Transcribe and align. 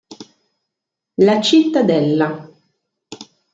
La 1.21 1.37
cittadella 1.41 2.33